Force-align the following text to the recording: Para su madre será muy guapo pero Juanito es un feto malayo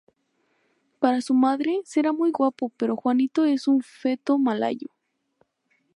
Para 0.97 1.21
su 1.21 1.35
madre 1.35 1.81
será 1.85 2.11
muy 2.11 2.31
guapo 2.31 2.69
pero 2.75 2.95
Juanito 2.95 3.45
es 3.45 3.67
un 3.67 3.83
feto 3.83 4.39
malayo 4.39 4.87